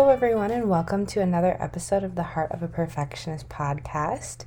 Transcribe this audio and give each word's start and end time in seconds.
Hello, 0.00 0.12
everyone, 0.12 0.50
and 0.50 0.70
welcome 0.70 1.04
to 1.04 1.20
another 1.20 1.58
episode 1.60 2.02
of 2.04 2.14
the 2.14 2.22
Heart 2.22 2.52
of 2.52 2.62
a 2.62 2.68
Perfectionist 2.68 3.50
podcast. 3.50 4.46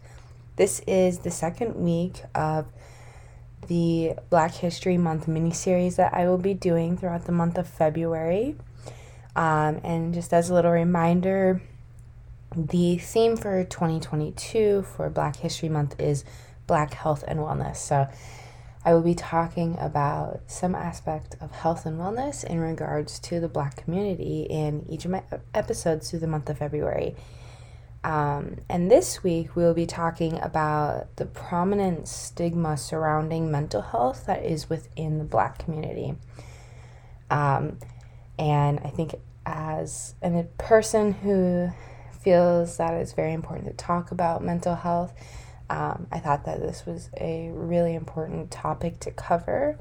This 0.55 0.81
is 0.88 1.20
the 1.20 1.29
second 1.29 1.76
week 1.76 2.23
of 2.34 2.66
the 3.67 4.13
Black 4.31 4.55
History 4.55 4.98
Month 4.98 5.27
mini 5.27 5.52
series 5.52 5.98
that 5.98 6.12
I 6.12 6.27
will 6.27 6.39
be 6.39 6.55
doing 6.55 6.98
throughout 6.98 7.26
the 7.26 7.31
month 7.31 7.59
of 7.59 7.67
February. 7.67 8.55
Um, 9.35 9.79
and 9.84 10.12
just 10.12 10.34
as 10.34 10.49
a 10.49 10.55
little 10.55 10.71
reminder, 10.71 11.62
the 12.55 12.98
theme 12.98 13.38
for 13.38 13.63
2022 13.63 14.81
for 14.81 15.07
Black 15.12 15.35
History 15.35 15.70
Month 15.70 15.99
is 15.99 16.26
Black 16.65 16.95
Health 16.95 17.23
and 17.27 17.40
Wellness. 17.40 17.76
So 17.76 18.07
I 18.85 18.93
will 18.93 19.01
be 19.01 19.15
talking 19.15 19.77
about 19.79 20.41
some 20.47 20.75
aspect 20.75 21.37
of 21.39 21.51
health 21.51 21.85
and 21.85 21.97
wellness 21.97 22.43
in 22.43 22.59
regards 22.59 23.17
to 23.19 23.39
the 23.39 23.47
Black 23.47 23.77
community 23.77 24.45
in 24.49 24.85
each 24.90 25.05
of 25.05 25.12
my 25.12 25.23
episodes 25.53 26.09
through 26.09 26.20
the 26.20 26.27
month 26.27 26.49
of 26.49 26.57
February. 26.57 27.15
Um, 28.03 28.57
and 28.67 28.91
this 28.91 29.23
week, 29.23 29.55
we'll 29.55 29.73
be 29.73 29.85
talking 29.85 30.37
about 30.41 31.15
the 31.15 31.25
prominent 31.25 32.09
stigma 32.09 32.75
surrounding 32.75 33.49
mental 33.49 33.81
health 33.81 34.25
that 34.25 34.43
is 34.43 34.70
within 34.70 35.18
the 35.18 35.23
Black 35.23 35.57
community. 35.59 36.15
Um, 37.29 37.77
and 38.37 38.79
I 38.84 38.90
think, 38.90 39.15
as 39.45 40.15
a 40.21 40.43
person 40.57 41.13
who 41.13 41.70
feels 42.12 42.77
that 42.77 42.93
it's 42.93 43.13
very 43.13 43.34
important 43.34 43.68
to 43.68 43.73
talk 43.73 44.12
about 44.12 44.43
mental 44.43 44.75
health, 44.75 45.13
um, 45.69 46.07
I 46.11 46.19
thought 46.19 46.45
that 46.45 46.61
this 46.61 46.85
was 46.85 47.09
a 47.19 47.49
really 47.53 47.95
important 47.95 48.51
topic 48.51 48.99
to 49.01 49.11
cover. 49.11 49.77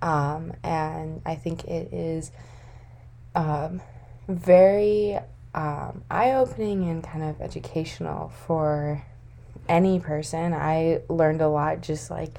Um, 0.00 0.52
and 0.62 1.22
I 1.24 1.36
think 1.36 1.64
it 1.64 1.92
is 1.92 2.32
um, 3.34 3.80
very 4.28 5.18
um, 5.54 6.04
eye 6.10 6.32
opening 6.32 6.88
and 6.88 7.04
kind 7.04 7.22
of 7.24 7.40
educational 7.40 8.32
for 8.46 9.04
any 9.68 10.00
person. 10.00 10.52
I 10.52 11.02
learned 11.08 11.40
a 11.40 11.48
lot 11.48 11.82
just 11.82 12.10
like 12.10 12.38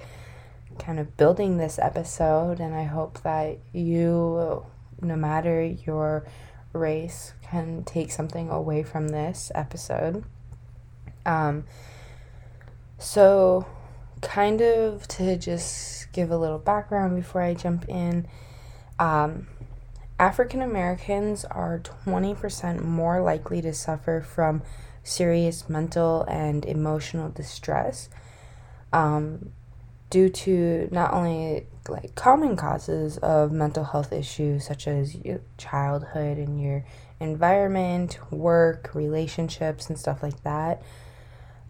kind 0.80 1.00
of 1.00 1.16
building 1.18 1.58
this 1.58 1.80
episode, 1.80 2.60
and 2.60 2.74
I 2.74 2.84
hope 2.84 3.22
that 3.22 3.60
you, 3.72 4.66
no 5.02 5.16
matter 5.16 5.64
your 5.64 6.26
race, 6.74 7.34
can 7.44 7.84
take 7.84 8.12
something 8.12 8.50
away 8.50 8.84
from 8.84 9.10
this 9.10 9.52
episode. 9.54 10.24
Um, 11.26 11.66
so, 13.04 13.68
kind 14.22 14.62
of 14.62 15.06
to 15.10 15.38
just 15.38 16.10
give 16.14 16.32
a 16.32 16.38
little 16.38 16.58
background 16.58 17.18
before 17.18 17.42
I 17.42 17.54
jump 17.54 17.90
in, 17.90 18.28
um, 18.98 19.48
African 20.18 20.62
Americans 20.62 21.44
are 21.44 21.80
20% 21.80 22.82
more 22.82 23.22
likely 23.22 23.62
to 23.62 23.74
suffer 23.74 24.22
from 24.22 24.64
serious 25.04 25.68
mental 25.68 26.24
and 26.30 26.64
emotional 26.64 27.30
distress 27.30 28.08
um, 28.94 29.52
due 30.10 30.30
to 30.30 30.88
not 30.90 31.14
only 31.14 31.68
like 31.90 32.16
common 32.16 32.56
causes 32.56 33.18
of 33.18 33.52
mental 33.52 33.84
health 33.84 34.14
issues 34.14 34.66
such 34.66 34.88
as 34.88 35.18
childhood 35.58 36.38
and 36.38 36.62
your 36.62 36.86
environment, 37.20 38.18
work, 38.32 38.92
relationships, 38.94 39.90
and 39.90 40.00
stuff 40.00 40.24
like 40.24 40.42
that 40.44 40.82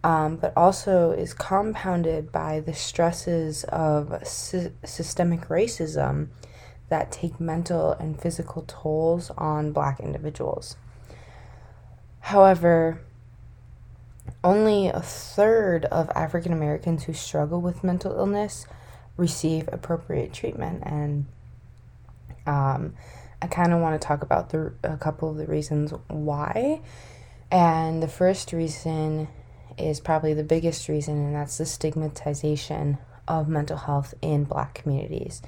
um, 0.03 0.35
but 0.35 0.51
also 0.57 1.11
is 1.11 1.33
compounded 1.33 2.31
by 2.31 2.59
the 2.59 2.73
stresses 2.73 3.63
of 3.65 4.27
sy- 4.27 4.71
systemic 4.83 5.47
racism 5.47 6.27
that 6.89 7.11
take 7.11 7.39
mental 7.39 7.93
and 7.93 8.19
physical 8.19 8.63
tolls 8.67 9.31
on 9.37 9.71
black 9.71 9.99
individuals. 9.99 10.75
However, 12.19 13.01
only 14.43 14.87
a 14.87 15.01
third 15.01 15.85
of 15.85 16.09
African 16.15 16.51
Americans 16.51 17.05
who 17.05 17.13
struggle 17.13 17.61
with 17.61 17.83
mental 17.83 18.11
illness 18.17 18.65
receive 19.15 19.69
appropriate 19.71 20.33
treatment, 20.33 20.83
and 20.85 21.25
um, 22.45 22.93
I 23.41 23.47
kind 23.47 23.73
of 23.73 23.79
want 23.79 23.99
to 23.99 24.05
talk 24.05 24.21
about 24.21 24.49
the, 24.49 24.73
a 24.83 24.97
couple 24.97 25.29
of 25.29 25.37
the 25.37 25.45
reasons 25.45 25.93
why. 26.07 26.81
And 27.51 28.01
the 28.01 28.07
first 28.07 28.51
reason 28.51 29.27
is 29.77 29.99
probably 29.99 30.33
the 30.33 30.43
biggest 30.43 30.87
reason, 30.87 31.17
and 31.17 31.35
that's 31.35 31.57
the 31.57 31.65
stigmatization 31.65 32.97
of 33.27 33.47
mental 33.47 33.77
health 33.77 34.13
in 34.21 34.43
black 34.43 34.73
communities. 34.73 35.41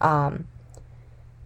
Um, 0.00 0.46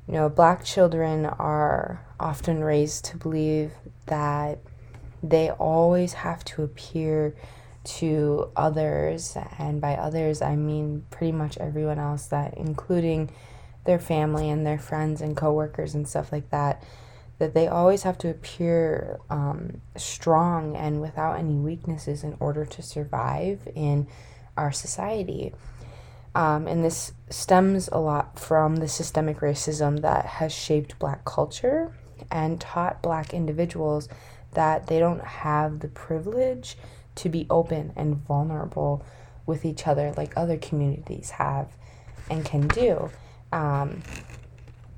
you 0.06 0.14
know, 0.14 0.28
black 0.28 0.64
children 0.64 1.26
are 1.26 2.04
often 2.20 2.62
raised 2.62 3.04
to 3.06 3.16
believe 3.16 3.72
that 4.06 4.58
they 5.22 5.50
always 5.50 6.12
have 6.12 6.44
to 6.44 6.62
appear 6.62 7.34
to 7.84 8.50
others, 8.56 9.36
and 9.58 9.80
by 9.80 9.94
others, 9.94 10.42
I 10.42 10.56
mean 10.56 11.04
pretty 11.10 11.32
much 11.32 11.58
everyone 11.58 11.98
else, 11.98 12.26
that 12.26 12.54
including 12.56 13.30
their 13.84 13.98
family 13.98 14.48
and 14.48 14.66
their 14.66 14.78
friends 14.78 15.20
and 15.20 15.36
coworkers 15.36 15.94
and 15.94 16.08
stuff 16.08 16.32
like 16.32 16.50
that 16.50 16.82
that 17.38 17.54
they 17.54 17.66
always 17.66 18.04
have 18.04 18.16
to 18.18 18.30
appear 18.30 19.18
um, 19.28 19.80
strong 19.96 20.76
and 20.76 21.00
without 21.00 21.38
any 21.38 21.54
weaknesses 21.54 22.22
in 22.22 22.36
order 22.38 22.64
to 22.64 22.82
survive 22.82 23.68
in 23.74 24.06
our 24.56 24.70
society. 24.70 25.52
Um, 26.34 26.66
and 26.66 26.84
this 26.84 27.12
stems 27.30 27.88
a 27.92 27.98
lot 27.98 28.38
from 28.38 28.76
the 28.76 28.88
systemic 28.88 29.38
racism 29.38 30.00
that 30.02 30.26
has 30.26 30.52
shaped 30.52 30.98
black 30.98 31.24
culture 31.24 31.92
and 32.30 32.60
taught 32.60 33.02
black 33.02 33.32
individuals 33.32 34.08
that 34.52 34.86
they 34.86 34.98
don't 34.98 35.24
have 35.24 35.80
the 35.80 35.88
privilege 35.88 36.76
to 37.16 37.28
be 37.28 37.46
open 37.50 37.92
and 37.96 38.16
vulnerable 38.16 39.04
with 39.46 39.64
each 39.64 39.86
other 39.86 40.12
like 40.16 40.32
other 40.36 40.56
communities 40.56 41.30
have 41.30 41.68
and 42.30 42.44
can 42.44 42.66
do. 42.68 43.10
Um, 43.52 44.02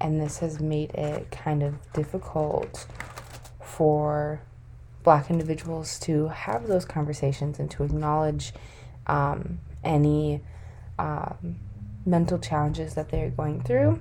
and 0.00 0.20
this 0.20 0.38
has 0.38 0.60
made 0.60 0.90
it 0.94 1.30
kind 1.30 1.62
of 1.62 1.74
difficult 1.92 2.86
for 3.60 4.40
black 5.02 5.30
individuals 5.30 5.98
to 6.00 6.28
have 6.28 6.66
those 6.66 6.84
conversations 6.84 7.58
and 7.58 7.70
to 7.70 7.84
acknowledge 7.84 8.52
um, 9.06 9.60
any 9.84 10.40
um, 10.98 11.56
mental 12.04 12.38
challenges 12.38 12.94
that 12.94 13.10
they're 13.10 13.30
going 13.30 13.62
through. 13.62 14.00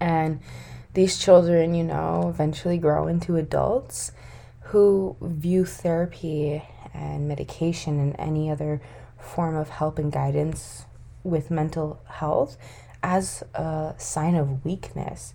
And 0.00 0.40
these 0.94 1.18
children, 1.18 1.74
you 1.74 1.84
know, 1.84 2.28
eventually 2.28 2.78
grow 2.78 3.06
into 3.06 3.36
adults 3.36 4.12
who 4.60 5.16
view 5.20 5.64
therapy 5.64 6.62
and 6.92 7.28
medication 7.28 8.00
and 8.00 8.16
any 8.18 8.50
other 8.50 8.80
form 9.18 9.54
of 9.54 9.68
help 9.68 9.98
and 9.98 10.10
guidance 10.10 10.86
with 11.22 11.50
mental 11.50 12.00
health 12.06 12.56
as 13.06 13.44
a 13.54 13.94
sign 13.98 14.34
of 14.34 14.64
weakness 14.64 15.32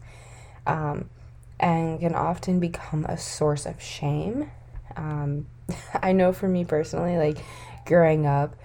um, 0.68 1.10
and 1.58 2.02
can 2.02 2.14
often 2.14 2.60
become 2.60 3.06
a 3.06 3.18
source 3.18 3.66
of 3.66 3.82
shame. 3.82 4.52
Um, 4.98 5.48
I 5.94 6.12
know 6.12 6.34
for 6.34 6.50
me 6.50 6.66
personally, 6.66 7.18
like 7.18 7.38
growing 7.86 8.26
up, 8.26 8.58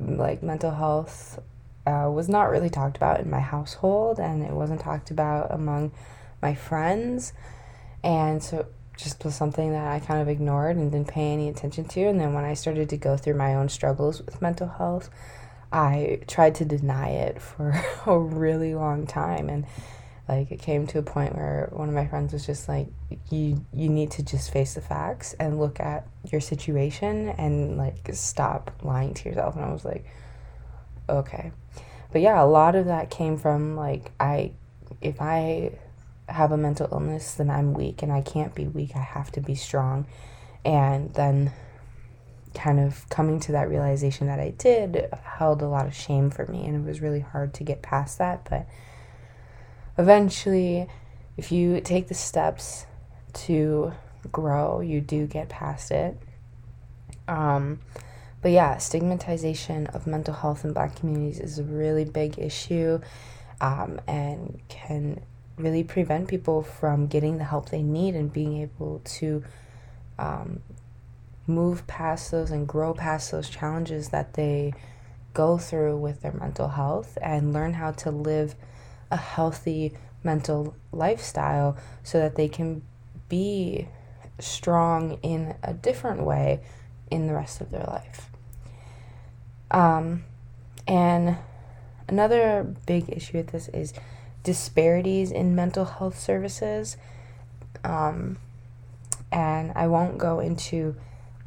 like 0.00 0.42
mental 0.42 0.72
health 0.72 1.38
uh, 1.86 2.10
was 2.10 2.28
not 2.28 2.50
really 2.50 2.68
talked 2.68 2.96
about 2.96 3.20
in 3.20 3.30
my 3.30 3.38
household 3.38 4.18
and 4.18 4.42
it 4.42 4.50
wasn't 4.50 4.80
talked 4.80 5.12
about 5.12 5.52
among 5.54 5.92
my 6.42 6.56
friends. 6.56 7.32
And 8.02 8.42
so 8.42 8.66
just 8.96 9.24
was 9.24 9.36
something 9.36 9.70
that 9.70 9.86
I 9.86 10.00
kind 10.00 10.20
of 10.20 10.28
ignored 10.28 10.76
and 10.76 10.90
didn't 10.90 11.06
pay 11.06 11.32
any 11.32 11.48
attention 11.48 11.84
to. 11.84 12.00
And 12.06 12.20
then 12.20 12.34
when 12.34 12.44
I 12.44 12.54
started 12.54 12.88
to 12.88 12.96
go 12.96 13.16
through 13.16 13.34
my 13.34 13.54
own 13.54 13.68
struggles 13.68 14.20
with 14.20 14.42
mental 14.42 14.66
health, 14.66 15.10
I 15.72 16.20
tried 16.26 16.54
to 16.56 16.64
deny 16.64 17.10
it 17.10 17.42
for 17.42 17.80
a 18.06 18.18
really 18.18 18.74
long 18.74 19.06
time 19.06 19.48
and 19.48 19.66
like 20.28 20.50
it 20.50 20.60
came 20.60 20.86
to 20.88 20.98
a 20.98 21.02
point 21.02 21.34
where 21.34 21.70
one 21.72 21.88
of 21.88 21.94
my 21.94 22.06
friends 22.06 22.34
was 22.34 22.44
just 22.44 22.68
like 22.68 22.88
you 23.30 23.64
you 23.72 23.88
need 23.88 24.10
to 24.12 24.22
just 24.22 24.52
face 24.52 24.74
the 24.74 24.80
facts 24.82 25.34
and 25.40 25.58
look 25.58 25.80
at 25.80 26.06
your 26.30 26.40
situation 26.40 27.30
and 27.30 27.78
like 27.78 28.10
stop 28.12 28.70
lying 28.82 29.14
to 29.14 29.28
yourself 29.28 29.56
and 29.56 29.64
I 29.64 29.72
was 29.72 29.84
like 29.84 30.04
okay. 31.08 31.52
But 32.12 32.20
yeah, 32.20 32.42
a 32.42 32.44
lot 32.44 32.74
of 32.74 32.86
that 32.86 33.10
came 33.10 33.38
from 33.38 33.76
like 33.76 34.12
I 34.20 34.52
if 35.00 35.20
I 35.20 35.78
have 36.28 36.52
a 36.52 36.58
mental 36.58 36.88
illness 36.92 37.34
then 37.34 37.48
I'm 37.48 37.72
weak 37.72 38.02
and 38.02 38.12
I 38.12 38.20
can't 38.20 38.54
be 38.54 38.66
weak. 38.66 38.92
I 38.94 39.00
have 39.00 39.32
to 39.32 39.40
be 39.40 39.54
strong. 39.54 40.06
And 40.64 41.14
then 41.14 41.52
kind 42.58 42.80
of 42.80 43.08
coming 43.08 43.38
to 43.40 43.52
that 43.52 43.68
realization 43.68 44.26
that 44.26 44.40
I 44.40 44.50
did 44.50 45.08
held 45.22 45.62
a 45.62 45.68
lot 45.68 45.86
of 45.86 45.94
shame 45.94 46.30
for 46.30 46.44
me, 46.46 46.66
and 46.66 46.74
it 46.74 46.86
was 46.86 47.00
really 47.00 47.20
hard 47.20 47.54
to 47.54 47.64
get 47.64 47.82
past 47.82 48.18
that. 48.18 48.46
But 48.50 48.66
eventually, 49.96 50.88
if 51.36 51.52
you 51.52 51.80
take 51.80 52.08
the 52.08 52.14
steps 52.14 52.86
to 53.32 53.92
grow, 54.32 54.80
you 54.80 55.00
do 55.00 55.26
get 55.26 55.48
past 55.48 55.92
it. 55.92 56.18
Um, 57.28 57.78
but 58.42 58.50
yeah, 58.50 58.78
stigmatization 58.78 59.86
of 59.88 60.06
mental 60.06 60.34
health 60.34 60.64
in 60.64 60.72
black 60.72 60.96
communities 60.96 61.38
is 61.38 61.58
a 61.58 61.64
really 61.64 62.04
big 62.04 62.38
issue 62.38 63.00
um, 63.60 64.00
and 64.08 64.60
can 64.68 65.20
really 65.56 65.84
prevent 65.84 66.28
people 66.28 66.62
from 66.62 67.06
getting 67.06 67.38
the 67.38 67.44
help 67.44 67.70
they 67.70 67.82
need 67.82 68.14
and 68.14 68.32
being 68.32 68.62
able 68.62 69.00
to 69.04 69.44
um, 70.18 70.60
move 71.48 71.86
past 71.86 72.30
those 72.30 72.50
and 72.50 72.68
grow 72.68 72.94
past 72.94 73.30
those 73.30 73.48
challenges 73.48 74.10
that 74.10 74.34
they 74.34 74.72
go 75.34 75.58
through 75.58 75.96
with 75.96 76.20
their 76.22 76.32
mental 76.32 76.68
health 76.68 77.16
and 77.22 77.52
learn 77.52 77.74
how 77.74 77.90
to 77.92 78.10
live 78.10 78.54
a 79.10 79.16
healthy 79.16 79.92
mental 80.22 80.74
lifestyle 80.92 81.76
so 82.02 82.18
that 82.18 82.36
they 82.36 82.48
can 82.48 82.82
be 83.28 83.88
strong 84.38 85.18
in 85.22 85.54
a 85.62 85.72
different 85.72 86.22
way 86.22 86.60
in 87.10 87.26
the 87.26 87.34
rest 87.34 87.60
of 87.60 87.70
their 87.70 87.84
life. 87.84 88.30
Um, 89.70 90.24
and 90.86 91.36
another 92.08 92.74
big 92.86 93.10
issue 93.10 93.38
with 93.38 93.48
this 93.48 93.68
is 93.68 93.92
disparities 94.42 95.30
in 95.30 95.54
mental 95.54 95.84
health 95.84 96.18
services. 96.18 96.96
Um, 97.84 98.38
and 99.30 99.72
I 99.74 99.86
won't 99.88 100.18
go 100.18 100.40
into 100.40 100.96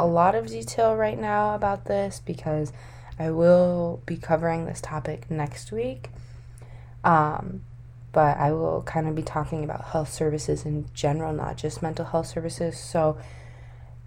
a 0.01 0.05
lot 0.05 0.35
of 0.35 0.47
detail 0.47 0.95
right 0.95 1.19
now 1.19 1.55
about 1.55 1.85
this 1.85 2.21
because 2.25 2.73
I 3.19 3.31
will 3.31 4.01
be 4.05 4.17
covering 4.17 4.65
this 4.65 4.81
topic 4.81 5.29
next 5.29 5.71
week. 5.71 6.09
Um, 7.03 7.61
but 8.11 8.37
I 8.37 8.51
will 8.51 8.81
kind 8.83 9.07
of 9.07 9.15
be 9.15 9.21
talking 9.21 9.63
about 9.63 9.85
health 9.85 10.11
services 10.11 10.65
in 10.65 10.85
general, 10.93 11.33
not 11.33 11.57
just 11.57 11.81
mental 11.81 12.05
health 12.05 12.27
services. 12.27 12.77
So, 12.77 13.17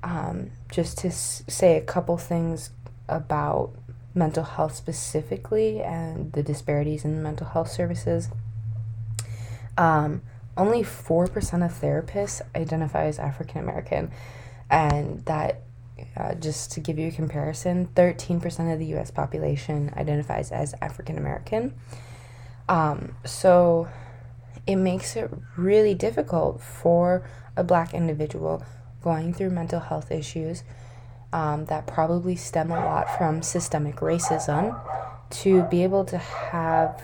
um, 0.02 0.50
just 0.70 0.98
to 0.98 1.08
s- 1.08 1.42
say 1.48 1.76
a 1.76 1.80
couple 1.80 2.16
things 2.18 2.70
about 3.08 3.70
mental 4.14 4.44
health 4.44 4.74
specifically 4.74 5.80
and 5.82 6.32
the 6.32 6.42
disparities 6.42 7.04
in 7.04 7.22
mental 7.22 7.46
health 7.46 7.70
services. 7.70 8.28
Um, 9.76 10.22
only 10.56 10.82
4% 10.82 11.64
of 11.64 11.72
therapists 11.72 12.40
identify 12.54 13.06
as 13.06 13.18
African 13.18 13.62
American, 13.62 14.10
and 14.70 15.24
that, 15.24 15.62
uh, 16.16 16.34
just 16.34 16.72
to 16.72 16.80
give 16.80 16.98
you 16.98 17.08
a 17.08 17.12
comparison, 17.12 17.88
13% 17.94 18.72
of 18.72 18.78
the 18.78 18.86
US 18.96 19.10
population 19.10 19.92
identifies 19.96 20.50
as 20.50 20.74
African 20.80 21.18
American. 21.18 21.74
Um, 22.68 23.16
so 23.24 23.88
it 24.66 24.76
makes 24.76 25.16
it 25.16 25.30
really 25.56 25.94
difficult 25.94 26.60
for 26.60 27.26
a 27.56 27.64
black 27.64 27.94
individual 27.94 28.64
going 29.02 29.34
through 29.34 29.50
mental 29.50 29.80
health 29.80 30.10
issues 30.10 30.64
um, 31.32 31.66
that 31.66 31.86
probably 31.86 32.36
stem 32.36 32.70
a 32.70 32.76
lot 32.76 33.18
from 33.18 33.42
systemic 33.42 33.96
racism 33.96 34.80
to 35.30 35.62
be 35.64 35.82
able 35.82 36.04
to 36.04 36.16
have 36.16 37.02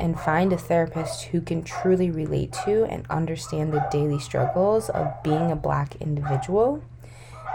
and 0.00 0.18
find 0.18 0.52
a 0.52 0.58
therapist 0.58 1.24
who 1.24 1.40
can 1.40 1.62
truly 1.62 2.10
relate 2.10 2.52
to 2.52 2.84
and 2.84 3.04
understand 3.10 3.72
the 3.72 3.84
daily 3.90 4.18
struggles 4.18 4.90
of 4.90 5.10
being 5.24 5.50
a 5.50 5.56
black 5.56 5.96
individual 5.96 6.82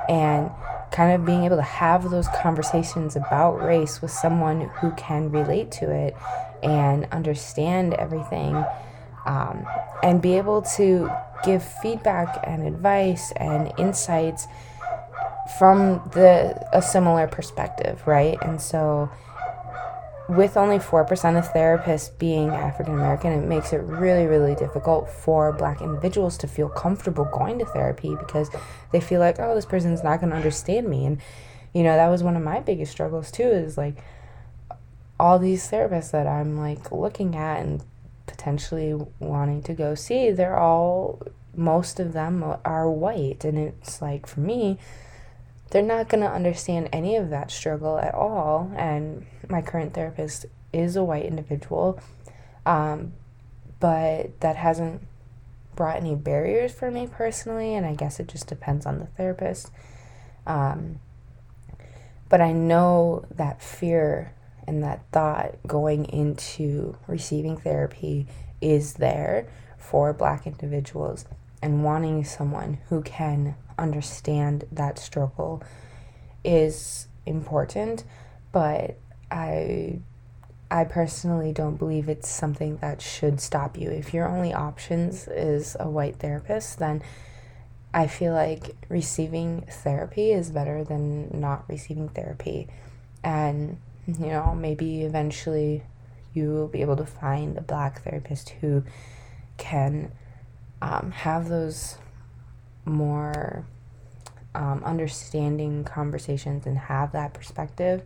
and 0.10 0.52
kind 0.94 1.14
of 1.14 1.26
being 1.26 1.44
able 1.44 1.58
to 1.58 1.62
have 1.62 2.10
those 2.12 2.28
conversations 2.42 3.16
about 3.16 3.56
race 3.62 4.02
with 4.02 4.12
someone 4.12 4.62
who 4.80 4.92
can 4.92 5.30
relate 5.32 5.72
to 5.72 5.92
it 5.92 6.16
and 6.62 7.08
understand 7.12 7.94
everything 7.96 8.64
um, 9.26 9.66
and 10.04 10.22
be 10.22 10.38
able 10.38 10.62
to 10.62 11.10
give 11.44 11.64
feedback 11.64 12.42
and 12.44 12.66
advice 12.66 13.34
and 13.38 13.74
insights 13.78 14.48
from 15.58 16.02
the 16.14 16.56
a 16.72 16.82
similar 16.82 17.28
perspective, 17.28 18.06
right? 18.06 18.38
And 18.42 18.62
so 18.62 19.10
with 20.30 20.56
only 20.56 20.78
4% 20.78 21.38
of 21.38 21.52
therapists 21.52 22.18
being 22.18 22.50
African 22.50 22.94
American, 22.94 23.34
it 23.34 23.46
makes 23.46 23.74
it 23.74 23.80
really, 23.80 24.26
really 24.26 24.56
difficult 24.56 25.10
for 25.10 25.52
black 25.52 25.82
individuals 25.82 26.38
to 26.40 26.48
feel 26.48 26.70
comfortable 26.70 27.26
going 27.26 27.60
to 27.60 27.66
therapy 27.66 28.16
because 28.16 28.50
they 28.92 29.02
feel 29.02 29.20
like, 29.20 29.40
oh, 29.40 29.54
this 29.54 29.66
person's 29.66 30.04
not 30.04 30.22
going 30.22 30.30
to 30.30 30.36
understand 30.36 30.88
me. 30.88 31.06
And, 31.06 31.20
you 31.74 31.84
know, 31.84 31.96
that 31.96 32.08
was 32.08 32.24
one 32.24 32.38
of 32.38 32.44
my 32.44 32.62
biggest 32.62 32.92
struggles 32.92 33.32
too 33.32 33.44
is 33.44 33.78
like 33.78 33.98
all 35.20 35.40
these 35.40 35.70
therapists 35.70 36.12
that 36.12 36.26
I'm 36.26 36.58
like 36.58 36.92
looking 36.92 37.36
at 37.36 37.60
and 37.60 37.84
potentially 38.26 38.94
wanting 39.20 39.62
to 39.64 39.74
go 39.74 39.94
see, 39.94 40.32
they're 40.32 40.58
all, 40.58 41.22
most 41.56 42.00
of 42.00 42.14
them 42.14 42.44
are 42.64 42.90
white. 42.90 43.44
And 43.44 43.58
it's 43.58 44.02
like, 44.02 44.26
for 44.26 44.40
me, 44.40 44.80
they're 45.74 45.82
not 45.82 46.08
going 46.08 46.22
to 46.22 46.30
understand 46.30 46.88
any 46.94 47.16
of 47.16 47.32
that 47.32 47.50
struggle 47.50 47.98
at 47.98 48.14
all. 48.14 48.72
And 48.76 49.26
my 49.50 49.64
current 49.64 49.96
therapist 49.96 50.46
is 50.72 50.96
a 50.96 51.04
white 51.04 51.26
individual, 51.26 52.00
um, 52.64 53.14
but 53.80 54.40
that 54.42 54.56
hasn't 54.56 55.02
brought 55.76 55.98
any 55.98 56.14
barriers 56.14 56.72
for 56.72 56.92
me 56.92 57.08
personally. 57.08 57.74
And 57.74 57.88
I 57.88 57.96
guess 57.96 58.20
it 58.20 58.28
just 58.28 58.46
depends 58.46 58.86
on 58.86 59.00
the 59.00 59.08
therapist. 59.08 59.72
Um, 60.46 61.00
but 62.30 62.40
I 62.40 62.52
know 62.52 63.26
that 63.32 63.60
fear 63.60 64.32
and 64.68 64.84
that 64.84 65.02
thought 65.12 65.56
going 65.66 66.06
into 66.06 66.98
receiving 67.08 67.58
therapy 67.58 68.28
is 68.62 68.94
there 68.94 69.48
for 69.80 70.14
black 70.14 70.46
individuals 70.46 71.26
and 71.64 71.84
wanting 71.84 72.24
someone 72.24 72.78
who 72.90 73.02
can 73.02 73.56
understand 73.78 74.66
that 74.72 75.00
struggle 75.00 75.64
is 76.44 77.08
important, 77.26 78.04
but 78.52 78.98
I 79.32 80.00
I 80.72 80.86
personally 80.86 81.52
don't 81.52 81.78
believe 81.78 82.10
it's 82.10 82.28
something 82.28 82.78
that 82.78 83.00
should 83.00 83.40
stop 83.40 83.78
you. 83.78 83.92
If 83.92 84.14
your 84.14 84.28
only 84.28 84.54
options 84.54 85.28
is 85.28 85.78
a 85.80 85.88
white 85.88 86.16
therapist, 86.16 86.80
then 86.80 87.04
I 87.94 88.08
feel 88.08 88.34
like 88.34 88.76
receiving 88.90 89.66
therapy 89.70 90.32
is 90.32 90.50
better 90.50 90.84
than 90.84 91.40
not 91.40 91.66
receiving 91.70 92.10
therapy. 92.10 92.70
And, 93.24 93.78
you 94.08 94.28
know, 94.28 94.56
maybe 94.56 95.04
eventually 95.04 95.84
you 96.34 96.50
will 96.50 96.68
be 96.68 96.82
able 96.82 96.96
to 96.98 97.06
find 97.06 97.56
a 97.56 97.62
black 97.62 98.02
therapist 98.02 98.50
who 98.50 98.84
can 99.58 100.12
um, 100.82 101.12
have 101.12 101.50
those 101.50 101.98
more 102.86 103.66
um, 104.56 104.84
understanding 104.84 105.84
conversations 105.84 106.66
and 106.66 106.78
have 106.78 107.12
that 107.14 107.34
perspective. 107.34 108.04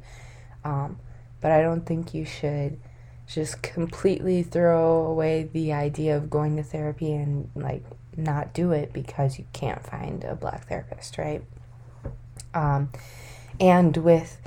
Um, 0.63 0.99
but 1.41 1.51
I 1.51 1.61
don't 1.61 1.85
think 1.85 2.13
you 2.13 2.25
should 2.25 2.79
just 3.27 3.61
completely 3.61 4.43
throw 4.43 5.05
away 5.05 5.49
the 5.51 5.73
idea 5.73 6.15
of 6.15 6.29
going 6.29 6.55
to 6.55 6.63
therapy 6.63 7.13
and 7.13 7.49
like 7.55 7.83
not 8.15 8.53
do 8.53 8.71
it 8.71 8.93
because 8.93 9.37
you 9.37 9.45
can't 9.53 9.85
find 9.85 10.23
a 10.23 10.35
black 10.35 10.67
therapist, 10.67 11.17
right? 11.17 11.43
Um, 12.53 12.89
and 13.59 13.95
with 13.97 14.41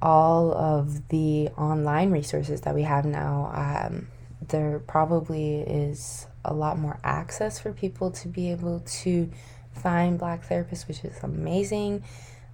all 0.00 0.52
of 0.52 1.08
the 1.08 1.48
online 1.56 2.10
resources 2.10 2.60
that 2.62 2.74
we 2.74 2.82
have 2.82 3.04
now, 3.04 3.50
um, 3.54 4.08
there 4.48 4.78
probably 4.80 5.60
is 5.60 6.26
a 6.44 6.52
lot 6.52 6.78
more 6.78 6.98
access 7.02 7.58
for 7.58 7.72
people 7.72 8.10
to 8.10 8.28
be 8.28 8.50
able 8.50 8.80
to 8.80 9.30
find 9.72 10.18
black 10.18 10.46
therapists, 10.46 10.86
which 10.86 11.04
is 11.04 11.16
amazing. 11.22 12.04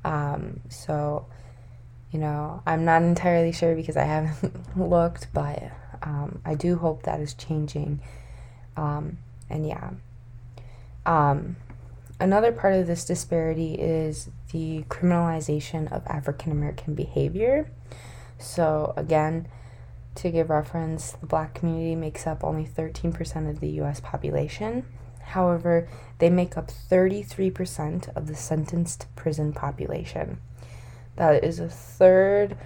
Um, 0.05 0.61
so, 0.69 1.27
you 2.11 2.19
know, 2.19 2.63
I'm 2.67 2.85
not 2.85 3.03
entirely 3.03 3.53
sure 3.53 3.75
because 3.75 3.97
I 3.97 4.05
haven't 4.05 4.55
looked, 4.79 5.29
but 5.33 5.63
um, 6.03 6.41
I 6.45 6.55
do 6.55 6.77
hope 6.77 7.03
that 7.03 7.21
is 7.21 7.35
changing. 7.35 8.01
Um, 8.77 9.19
and 9.49 9.67
yeah. 9.67 9.91
Um, 11.05 11.57
another 12.19 12.53
part 12.53 12.75
of 12.75 12.87
this 12.87 13.05
disparity 13.05 13.75
is 13.75 14.31
the 14.53 14.85
criminalization 14.89 15.91
of 15.93 16.07
African 16.07 16.53
American 16.53 16.95
behavior. 16.95 17.71
So, 18.39 18.95
again, 18.97 19.49
to 20.17 20.31
give 20.31 20.51
reference, 20.51 21.13
the 21.13 21.27
black 21.27 21.55
community 21.55 21.95
makes 21.95 22.27
up 22.27 22.43
only 22.43 22.65
13% 22.65 23.49
of 23.49 23.61
the 23.61 23.69
US 23.83 24.01
population. 24.01 24.85
However, 25.21 25.89
they 26.19 26.31
make 26.31 26.57
up 26.57 26.69
33% 26.69 28.09
of 28.17 28.27
the 28.27 28.35
sentenced 28.35 29.07
prison 29.15 29.53
population. 29.53 30.41
That 31.17 31.45
is 31.45 31.59
a 31.61 31.69
third 31.69 32.57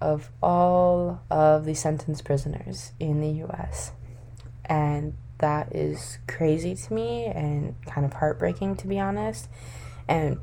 of 0.00 0.30
all 0.42 1.22
of 1.30 1.64
the 1.64 1.74
sentenced 1.74 2.24
prisoners 2.24 2.92
in 2.98 3.20
the 3.20 3.44
US. 3.44 3.92
And 4.64 5.14
that 5.38 5.74
is 5.74 6.18
crazy 6.26 6.74
to 6.74 6.92
me 6.94 7.26
and 7.26 7.74
kind 7.86 8.06
of 8.06 8.14
heartbreaking, 8.14 8.76
to 8.76 8.86
be 8.86 8.98
honest. 8.98 9.48
And 10.08 10.38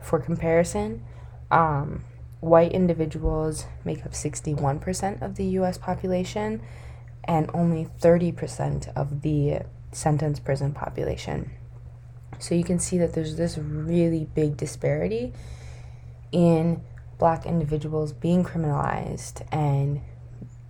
for 0.00 0.18
comparison, 0.20 1.04
um, 1.50 2.04
white 2.40 2.72
individuals 2.72 3.66
make 3.84 4.04
up 4.04 4.12
61% 4.12 5.22
of 5.22 5.36
the 5.36 5.44
US 5.44 5.78
population 5.78 6.62
and 7.24 7.50
only 7.52 7.86
30% 8.00 8.92
of 8.96 9.22
the 9.22 9.60
sentence 9.92 10.40
prison 10.40 10.72
population. 10.72 11.50
So 12.38 12.54
you 12.54 12.64
can 12.64 12.78
see 12.78 12.96
that 12.98 13.12
there's 13.12 13.36
this 13.36 13.58
really 13.58 14.26
big 14.34 14.56
disparity 14.56 15.32
in 16.32 16.82
black 17.18 17.44
individuals 17.44 18.12
being 18.14 18.44
criminalized 18.44 19.46
and 19.52 20.00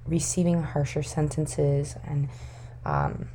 receiving 0.05 0.62
harsher 0.62 1.03
sentences 1.03 1.95
and 2.05 2.29
um, 2.85 3.29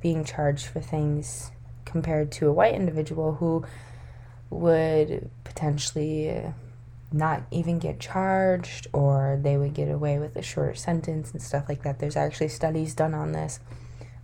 being 0.00 0.24
charged 0.24 0.66
for 0.66 0.80
things 0.80 1.50
compared 1.84 2.30
to 2.30 2.46
a 2.46 2.52
white 2.52 2.74
individual 2.74 3.34
who 3.34 3.64
would 4.50 5.28
potentially 5.42 6.44
not 7.12 7.42
even 7.50 7.78
get 7.78 8.00
charged 8.00 8.86
or 8.92 9.38
they 9.40 9.56
would 9.56 9.74
get 9.74 9.90
away 9.90 10.18
with 10.18 10.36
a 10.36 10.42
shorter 10.42 10.74
sentence 10.74 11.32
and 11.32 11.40
stuff 11.40 11.68
like 11.68 11.82
that. 11.82 11.98
There's 11.98 12.16
actually 12.16 12.48
studies 12.48 12.94
done 12.94 13.14
on 13.14 13.32
this 13.32 13.60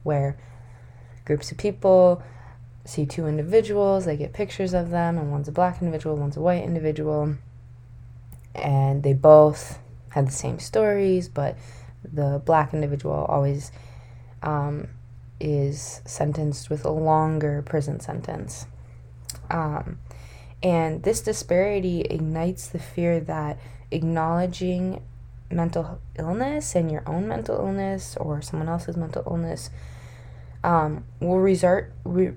where 0.03 0.37
groups 1.25 1.53
of 1.53 1.59
people 1.59 2.23
see 2.85 3.07
two 3.07 3.27
individuals, 3.27 4.05
they 4.05 4.17
get 4.17 4.33
pictures 4.33 4.75
of 4.75 4.91
them, 4.91 5.17
and 5.17 5.31
one's 5.31 5.49
a 5.49 5.53
black 5.53 5.81
individual, 5.81 6.17
one's 6.17 6.37
a 6.37 6.41
white 6.41 6.65
individual, 6.65 7.37
and 8.55 9.03
they 9.03 9.13
both 9.13 9.79
had 10.11 10.27
the 10.27 10.33
same 10.33 10.59
stories, 10.59 11.29
but 11.29 11.57
the 12.05 12.43
black 12.45 12.75
individual 12.75 13.25
always 13.29 13.71
um, 14.43 14.89
is 15.41 16.01
sentenced 16.05 16.71
with 16.71 16.85
a 16.85 16.91
longer 16.91 17.63
prison 17.63 18.01
sentence. 18.01 18.67
Um, 19.51 19.99
and 20.63 21.03
this 21.03 21.21
disparity 21.21 22.03
ignites 22.03 22.69
the 22.69 22.79
fear 22.79 23.21
that 23.21 23.59
acknowledging 23.91 25.03
mental 25.51 26.01
illness 26.19 26.75
and 26.75 26.91
your 26.91 27.03
own 27.07 27.29
mental 27.29 27.57
illness 27.57 28.17
or 28.17 28.41
someone 28.41 28.69
else's 28.69 28.97
mental 28.97 29.23
illness 29.27 29.71
um, 30.65 31.05
will 31.21 31.41
result, 31.41 31.85
re- 32.05 32.35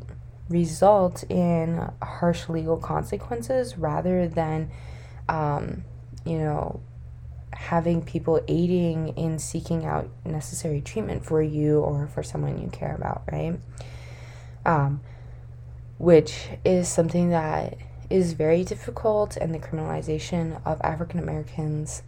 result 0.50 1.24
in 1.30 1.90
harsh 2.02 2.50
legal 2.50 2.78
consequences 2.78 3.78
rather 3.78 4.28
than, 4.28 4.70
um, 5.30 5.84
you 6.26 6.38
know, 6.38 6.82
having 7.54 8.02
people 8.02 8.42
aiding 8.48 9.10
in 9.10 9.40
seeking 9.40 9.86
out 9.86 10.10
necessary 10.26 10.82
treatment 10.82 11.24
for 11.26 11.42
you 11.42 11.80
or 11.80 12.08
for 12.08 12.22
someone 12.22 12.62
you 12.62 12.68
care 12.70 12.96
about, 12.96 13.24
right? 13.32 13.58
Um, 14.66 15.02
which 15.98 16.50
is 16.66 16.90
something 16.90 17.30
that 17.30 17.78
is 18.10 18.34
very 18.34 18.64
difficult, 18.64 19.38
and 19.38 19.54
the 19.54 19.60
criminalization 19.60 20.62
of 20.66 20.80
African 20.82 21.20
Americans 21.20 22.04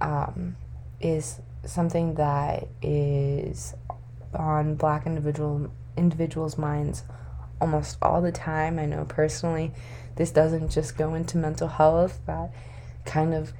um, 0.00 0.56
is 1.00 1.40
something 1.64 2.14
that 2.14 2.68
is 2.82 3.74
on 4.34 4.74
Black 4.74 5.06
individual 5.06 5.70
individuals' 5.96 6.56
minds 6.56 7.02
almost 7.60 7.98
all 8.00 8.22
the 8.22 8.32
time. 8.32 8.78
I 8.78 8.86
know 8.86 9.04
personally, 9.04 9.72
this 10.16 10.30
doesn't 10.30 10.70
just 10.70 10.96
go 10.96 11.14
into 11.14 11.36
mental 11.38 11.68
health. 11.68 12.20
That 12.26 12.52
kind 13.04 13.34
of 13.34 13.52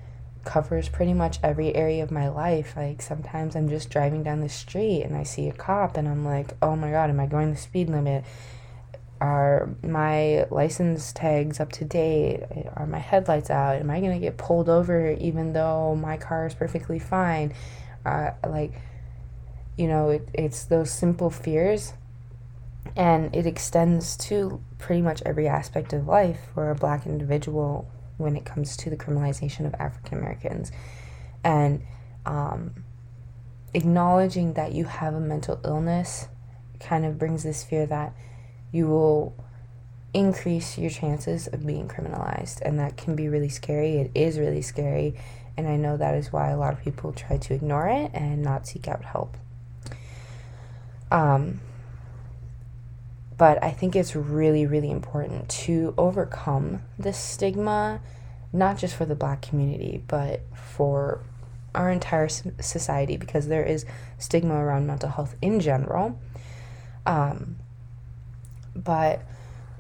covers 0.45 0.89
pretty 0.89 1.13
much 1.13 1.39
every 1.43 1.75
area 1.75 2.03
of 2.03 2.11
my 2.11 2.29
life. 2.29 2.75
Like 2.77 3.03
sometimes 3.03 3.57
I'm 3.57 3.69
just 3.69 3.91
driving 3.91 4.23
down 4.23 4.41
the 4.41 4.49
street 4.49 5.03
and 5.03 5.17
I 5.17 5.23
see 5.23 5.49
a 5.49 5.53
cop 5.53 5.97
and 5.97 6.09
I'm 6.09 6.25
like, 6.25 6.55
oh 6.63 6.77
my 6.77 6.91
god, 6.91 7.11
am 7.11 7.21
I 7.21 7.27
going 7.27 7.51
the 7.51 7.57
speed 7.57 7.89
limit? 7.89 8.25
Are 9.21 9.75
my 9.83 10.47
license 10.51 11.13
tags 11.13 11.59
up 11.61 11.73
to 11.73 11.85
date? 11.85 12.45
Are 12.77 12.87
my 12.87 12.99
headlights 12.99 13.51
out? 13.51 13.77
Am 13.77 13.91
I 13.91 14.01
gonna 14.01 14.21
get 14.21 14.37
pulled 14.37 14.69
over 14.69 15.11
even 15.13 15.53
though 15.53 15.97
my 15.97 16.17
car 16.17 16.47
is 16.47 16.55
perfectly 16.55 16.99
fine? 16.99 17.53
Uh, 18.07 18.31
like, 18.47 18.73
you 19.77 19.89
know, 19.89 20.11
it, 20.11 20.29
it's 20.33 20.65
those 20.65 20.91
simple 20.91 21.31
fears 21.31 21.95
and 22.97 23.35
it 23.35 23.47
extends 23.47 24.17
to 24.17 24.63
pretty 24.79 25.03
much 25.03 25.23
every 25.27 25.49
aspect 25.49 25.93
of 25.93 26.07
life 26.07 26.39
for 26.55 26.71
a 26.71 26.75
black 26.75 27.07
individual 27.07 27.91
when 28.17 28.37
it 28.37 28.45
comes 28.45 28.77
to 28.77 28.91
the 28.91 28.97
criminalization 28.97 29.67
of 29.67 29.75
African 29.75 30.19
Americans. 30.19 30.73
And 31.45 31.83
um, 32.27 32.85
acknowledging 33.75 34.55
that 34.55 34.73
you 34.73 34.85
have 34.85 35.15
a 35.15 35.21
mental 35.21 35.61
illness 35.65 36.29
kind 36.81 37.05
of 37.05 37.19
brings 37.19 37.43
this 37.43 37.65
fear 37.65 37.87
that 37.87 38.15
you 38.73 38.87
will 38.87 39.35
increase 40.15 40.79
your 40.79 40.91
chances 40.91 41.47
of 41.49 41.67
being 41.67 41.89
criminalized. 41.89 42.61
And 42.63 42.79
that 42.79 42.97
can 42.97 43.15
be 43.15 43.29
really 43.29 43.49
scary. 43.49 43.97
It 43.97 44.11
is 44.15 44.39
really 44.39 44.63
scary. 44.63 45.15
And 45.57 45.67
I 45.69 45.77
know 45.77 45.97
that 45.97 46.15
is 46.15 46.33
why 46.33 46.51
a 46.51 46.57
lot 46.57 46.73
of 46.73 46.83
people 46.83 47.13
try 47.13 47.37
to 47.37 47.55
ignore 47.55 47.89
it 47.89 48.11
and 48.15 48.43
not 48.43 48.67
seek 48.67 48.89
out 48.89 49.05
help. 49.05 49.37
Um, 51.11 51.61
but 53.37 53.63
I 53.63 53.71
think 53.71 53.95
it's 53.95 54.15
really, 54.17 54.67
really 54.67 54.91
important 54.91 55.49
to 55.51 55.95
overcome 55.97 56.83
this 56.99 57.19
stigma, 57.19 58.01
not 58.53 58.79
just 58.79 58.97
for 58.97 59.05
the 59.05 59.15
black 59.15 59.43
community, 59.43 60.03
but 60.09 60.43
for 60.55 61.21
our 61.75 61.91
entire 61.91 62.29
society, 62.29 63.17
because 63.17 63.47
there 63.47 63.63
is 63.63 63.85
stigma 64.19 64.55
around 64.55 64.87
mental 64.87 65.11
health 65.11 65.37
in 65.41 65.61
general. 65.61 66.19
Um, 67.07 67.57
but 68.85 69.23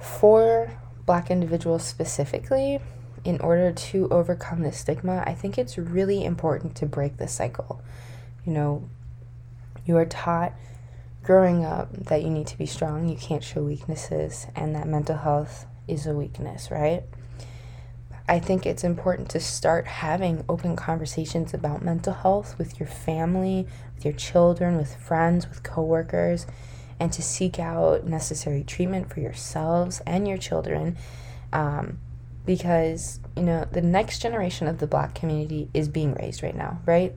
for 0.00 0.70
black 1.06 1.30
individuals 1.30 1.84
specifically, 1.84 2.80
in 3.24 3.40
order 3.40 3.72
to 3.72 4.08
overcome 4.10 4.62
this 4.62 4.78
stigma, 4.78 5.22
I 5.26 5.34
think 5.34 5.58
it's 5.58 5.78
really 5.78 6.24
important 6.24 6.74
to 6.76 6.86
break 6.86 7.16
the 7.16 7.28
cycle. 7.28 7.82
You 8.44 8.52
know, 8.52 8.88
you 9.84 9.96
are 9.96 10.06
taught 10.06 10.52
growing 11.22 11.64
up 11.64 11.92
that 11.92 12.22
you 12.22 12.30
need 12.30 12.46
to 12.46 12.58
be 12.58 12.66
strong, 12.66 13.08
you 13.08 13.16
can't 13.16 13.44
show 13.44 13.62
weaknesses, 13.62 14.46
and 14.54 14.74
that 14.74 14.86
mental 14.86 15.16
health 15.16 15.66
is 15.86 16.06
a 16.06 16.12
weakness, 16.12 16.70
right? 16.70 17.02
I 18.28 18.38
think 18.38 18.66
it's 18.66 18.84
important 18.84 19.30
to 19.30 19.40
start 19.40 19.86
having 19.86 20.44
open 20.48 20.76
conversations 20.76 21.54
about 21.54 21.82
mental 21.82 22.12
health 22.12 22.58
with 22.58 22.78
your 22.78 22.86
family, 22.86 23.66
with 23.94 24.04
your 24.04 24.14
children, 24.14 24.76
with 24.76 24.94
friends, 24.94 25.48
with 25.48 25.62
coworkers, 25.62 26.46
and 27.00 27.12
to 27.12 27.22
seek 27.22 27.58
out 27.58 28.06
necessary 28.06 28.64
treatment 28.64 29.12
for 29.12 29.20
yourselves 29.20 30.00
and 30.06 30.26
your 30.26 30.38
children. 30.38 30.96
Um, 31.52 31.98
because, 32.44 33.20
you 33.36 33.42
know, 33.42 33.66
the 33.70 33.82
next 33.82 34.20
generation 34.20 34.66
of 34.68 34.78
the 34.78 34.86
black 34.86 35.14
community 35.14 35.68
is 35.74 35.86
being 35.86 36.14
raised 36.14 36.42
right 36.42 36.56
now, 36.56 36.80
right? 36.86 37.14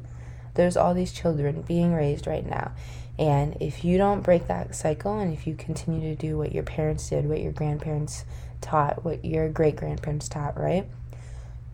There's 0.55 0.75
all 0.75 0.93
these 0.93 1.13
children 1.13 1.61
being 1.61 1.93
raised 1.93 2.27
right 2.27 2.45
now. 2.45 2.73
And 3.17 3.55
if 3.61 3.85
you 3.85 3.97
don't 3.97 4.21
break 4.21 4.47
that 4.47 4.75
cycle 4.75 5.19
and 5.19 5.33
if 5.33 5.47
you 5.47 5.55
continue 5.55 6.13
to 6.13 6.15
do 6.15 6.37
what 6.37 6.51
your 6.51 6.63
parents 6.63 7.09
did, 7.09 7.29
what 7.29 7.39
your 7.39 7.53
grandparents 7.53 8.25
taught, 8.59 9.05
what 9.05 9.23
your 9.23 9.47
great 9.47 9.75
grandparents 9.75 10.27
taught, 10.27 10.59
right? 10.59 10.85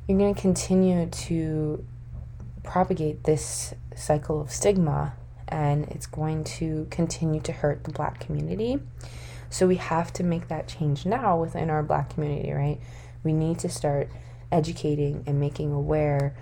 You're 0.07 0.17
going 0.19 0.35
to 0.35 0.41
continue 0.41 1.07
to 1.07 1.85
propagate 2.63 3.23
this 3.23 3.73
cycle 3.95 4.41
of 4.41 4.51
stigma 4.51 5.13
and 5.48 5.86
it's 5.89 6.06
going 6.06 6.44
to 6.44 6.88
continue 6.89 7.42
to 7.42 7.51
hurt 7.51 7.84
the 7.84 7.92
black 7.92 8.20
community. 8.20 8.80
So 9.50 9.68
we 9.68 9.77
have 9.77 10.12
to 10.13 10.24
make 10.24 10.50
that 10.50 10.68
change 10.68 11.06
now 11.06 11.39
within 11.39 11.70
our 11.70 11.84
black 11.84 12.10
community, 12.13 12.51
right? 12.51 12.80
We 13.24 13.34
need 13.34 13.60
to 13.60 13.70
start 13.70 14.10
educating 14.51 15.24
and 15.25 15.39
making 15.39 15.72
aware 15.72 16.36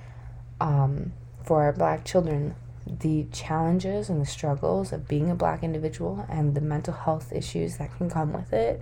um, 0.59 1.13
for 1.43 1.63
our 1.63 1.73
black 1.73 2.05
children 2.05 2.55
the 2.87 3.25
challenges 3.31 4.09
and 4.09 4.21
the 4.21 4.25
struggles 4.25 4.91
of 4.91 5.07
being 5.07 5.31
a 5.31 5.35
black 5.35 5.63
individual 5.63 6.25
and 6.29 6.53
the 6.53 6.61
mental 6.61 6.93
health 6.93 7.33
issues 7.33 7.77
that 7.77 7.95
can 7.97 8.09
come 8.09 8.31
with 8.31 8.53
it 8.53 8.81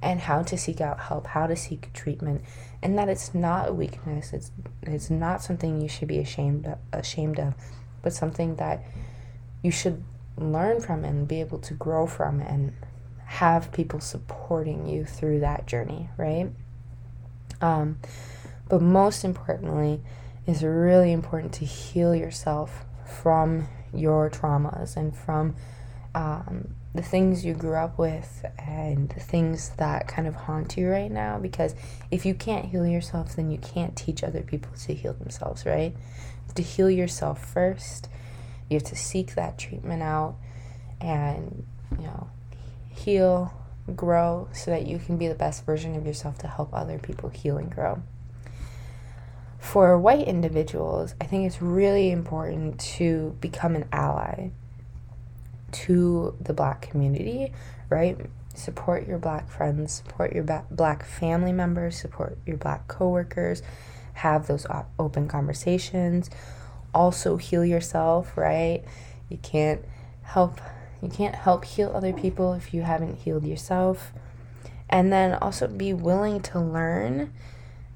and 0.00 0.20
how 0.20 0.42
to 0.42 0.58
seek 0.58 0.80
out 0.80 0.98
help, 0.98 1.28
how 1.28 1.46
to 1.46 1.54
seek 1.54 1.92
treatment, 1.92 2.42
and 2.82 2.98
that 2.98 3.08
it's 3.08 3.34
not 3.34 3.68
a 3.68 3.72
weakness. 3.72 4.32
It's 4.32 4.50
it's 4.82 5.10
not 5.10 5.42
something 5.42 5.80
you 5.80 5.88
should 5.88 6.08
be 6.08 6.18
ashamed 6.18 6.74
ashamed 6.92 7.38
of, 7.38 7.54
but 8.02 8.12
something 8.12 8.56
that 8.56 8.84
you 9.62 9.70
should 9.70 10.02
learn 10.36 10.80
from 10.80 11.04
and 11.04 11.28
be 11.28 11.40
able 11.40 11.58
to 11.58 11.74
grow 11.74 12.06
from 12.06 12.40
and 12.40 12.72
have 13.24 13.72
people 13.72 14.00
supporting 14.00 14.86
you 14.86 15.04
through 15.04 15.40
that 15.40 15.66
journey, 15.66 16.08
right? 16.16 16.50
Um, 17.60 17.98
but 18.68 18.82
most 18.82 19.24
importantly, 19.24 20.00
it's 20.46 20.62
really 20.62 21.12
important 21.12 21.52
to 21.54 21.64
heal 21.64 22.14
yourself 22.14 22.84
from 23.06 23.68
your 23.94 24.28
traumas 24.30 24.96
and 24.96 25.16
from 25.16 25.54
um, 26.14 26.74
the 26.94 27.02
things 27.02 27.44
you 27.44 27.54
grew 27.54 27.76
up 27.76 27.98
with 27.98 28.44
and 28.58 29.08
the 29.10 29.20
things 29.20 29.70
that 29.78 30.08
kind 30.08 30.28
of 30.28 30.34
haunt 30.34 30.76
you 30.76 30.88
right 30.88 31.10
now. 31.10 31.38
Because 31.38 31.74
if 32.10 32.26
you 32.26 32.34
can't 32.34 32.66
heal 32.66 32.86
yourself, 32.86 33.36
then 33.36 33.50
you 33.50 33.58
can't 33.58 33.96
teach 33.96 34.22
other 34.22 34.42
people 34.42 34.72
to 34.76 34.94
heal 34.94 35.14
themselves, 35.14 35.64
right? 35.64 35.94
To 36.54 36.62
heal 36.62 36.90
yourself 36.90 37.44
first, 37.44 38.08
you 38.72 38.78
have 38.78 38.88
to 38.88 38.96
seek 38.96 39.34
that 39.34 39.58
treatment 39.58 40.02
out 40.02 40.36
and, 41.00 41.66
you 41.98 42.04
know, 42.04 42.30
heal 42.88 43.52
grow 43.94 44.48
so 44.52 44.70
that 44.70 44.86
you 44.86 44.98
can 44.98 45.16
be 45.16 45.28
the 45.28 45.34
best 45.34 45.64
version 45.66 45.94
of 45.96 46.06
yourself 46.06 46.38
to 46.38 46.46
help 46.46 46.72
other 46.72 46.98
people 46.98 47.28
heal 47.28 47.58
and 47.58 47.70
grow. 47.70 48.02
For 49.58 49.98
white 49.98 50.26
individuals, 50.26 51.14
I 51.20 51.24
think 51.24 51.46
it's 51.46 51.62
really 51.62 52.10
important 52.10 52.80
to 52.96 53.36
become 53.40 53.76
an 53.76 53.88
ally 53.92 54.50
to 55.72 56.36
the 56.40 56.52
black 56.52 56.82
community, 56.82 57.52
right? 57.88 58.18
Support 58.54 59.06
your 59.06 59.18
black 59.18 59.48
friends, 59.48 59.92
support 59.94 60.32
your 60.32 60.44
ba- 60.44 60.66
black 60.70 61.04
family 61.04 61.52
members, 61.52 61.96
support 61.96 62.38
your 62.44 62.58
black 62.58 62.86
coworkers, 62.88 63.62
have 64.14 64.46
those 64.46 64.66
open 64.98 65.28
conversations. 65.28 66.28
Also 66.94 67.36
heal 67.36 67.64
yourself, 67.64 68.36
right? 68.36 68.82
You 69.28 69.38
can't 69.38 69.84
help 70.22 70.60
you 71.02 71.08
can't 71.08 71.34
help 71.34 71.64
heal 71.64 71.90
other 71.92 72.12
people 72.12 72.52
if 72.52 72.72
you 72.72 72.82
haven't 72.82 73.16
healed 73.16 73.44
yourself. 73.44 74.12
And 74.88 75.12
then 75.12 75.34
also 75.34 75.66
be 75.66 75.92
willing 75.92 76.40
to 76.42 76.60
learn 76.60 77.32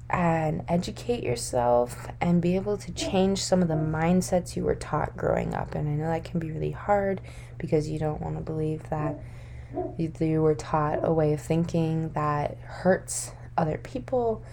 and 0.09 0.63
educate 0.67 1.23
yourself 1.23 2.07
and 2.19 2.41
be 2.41 2.55
able 2.55 2.77
to 2.77 2.91
change 2.91 3.43
some 3.43 3.61
of 3.61 3.67
the 3.67 3.75
mindsets 3.75 4.55
you 4.55 4.63
were 4.63 4.75
taught 4.75 5.15
growing 5.15 5.53
up. 5.53 5.75
And 5.75 5.87
I 5.87 5.91
know 5.93 6.07
that 6.07 6.23
can 6.23 6.39
be 6.39 6.51
really 6.51 6.71
hard 6.71 7.21
because 7.57 7.89
you 7.89 7.99
don't 7.99 8.21
want 8.21 8.35
to 8.35 8.41
believe 8.41 8.89
that 8.89 9.19
you 9.97 10.41
were 10.41 10.55
taught 10.55 10.99
a 11.03 11.11
way 11.11 11.33
of 11.33 11.41
thinking 11.41 12.09
that 12.09 12.57
hurts 12.57 13.31
other 13.57 13.77
people, 13.77 14.43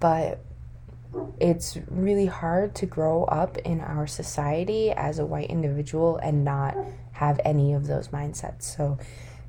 but 0.00 0.40
it's 1.40 1.78
really 1.88 2.26
hard 2.26 2.74
to 2.76 2.86
grow 2.86 3.24
up 3.24 3.58
in 3.58 3.80
our 3.80 4.06
society 4.06 4.90
as 4.90 5.18
a 5.18 5.26
white 5.26 5.50
individual 5.50 6.16
and 6.18 6.44
not 6.44 6.76
have 7.12 7.40
any 7.44 7.72
of 7.72 7.86
those 7.86 8.08
mindsets. 8.08 8.62
So 8.62 8.98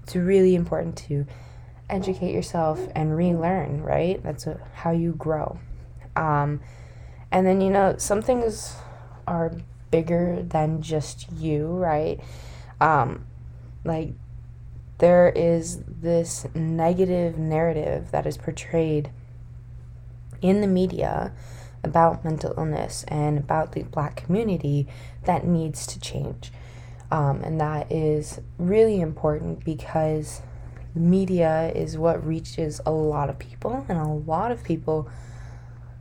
it's 0.04 0.16
really 0.16 0.56
important 0.56 0.98
to 1.10 1.26
educate 1.90 2.34
yourself 2.34 2.80
and 2.96 3.16
relearn, 3.16 3.82
right? 3.82 4.22
That's 4.24 4.48
a, 4.48 4.60
how 4.74 4.92
you 4.92 5.14
grow. 5.14 5.60
Um, 6.16 6.62
and 7.32 7.46
then, 7.46 7.62
you 7.62 7.70
know, 7.70 7.96
some 7.98 8.22
things 8.22 8.76
are 9.28 9.52
bigger 9.92 10.42
than 10.42 10.82
just 10.82 11.32
you, 11.32 11.68
right? 11.68 12.20
Um, 12.82 13.26
like, 13.84 14.14
there 14.98 15.30
is 15.30 15.80
this 15.88 16.46
negative 16.54 17.38
narrative 17.38 18.12
that 18.12 18.26
is 18.26 18.38
portrayed 18.38 19.10
in 20.42 20.62
the 20.62 20.68
media 20.68 21.34
about 21.86 22.26
mental 22.26 22.54
illness 22.58 23.06
and 23.08 23.38
about 23.38 23.72
the 23.72 23.84
black 23.84 24.18
community 24.18 24.88
that 25.24 25.46
needs 25.46 25.88
to 25.88 26.00
change. 26.00 26.52
Um, 27.12 27.42
and 27.44 27.62
that 27.62 27.92
is 27.92 28.42
really 28.58 29.00
important 29.00 29.64
because 29.64 30.42
media 30.96 31.72
is 31.76 31.98
what 31.98 32.26
reaches 32.26 32.82
a 32.86 32.92
lot 32.92 33.30
of 33.30 33.38
people, 33.38 33.86
and 33.88 33.98
a 33.98 34.08
lot 34.08 34.52
of 34.52 34.64
people, 34.64 35.08